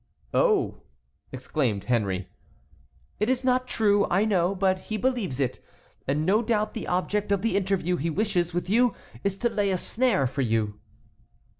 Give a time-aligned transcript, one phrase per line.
[0.33, 0.81] "Oh!"
[1.31, 2.27] exclaimed Henry.
[3.19, 5.63] "It is not true, I know, but he believes it,
[6.07, 9.69] and no doubt the object of the interview he wishes with you is to lay
[9.69, 10.79] a snare for you."